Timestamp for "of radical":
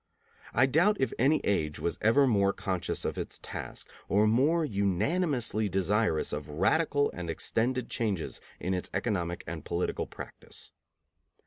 6.33-7.11